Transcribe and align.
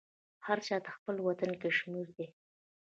هر 0.45 0.57
چا 0.67 0.75
ته 0.85 0.89
خپل 0.97 1.15
وطن 1.27 1.51
کشمیر 1.63 2.07
دی 2.15 2.27